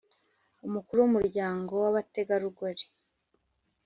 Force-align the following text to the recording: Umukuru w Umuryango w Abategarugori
Umukuru 0.67 0.97
w 1.01 1.05
Umuryango 1.09 1.71
w 1.83 1.85
Abategarugori 1.91 2.83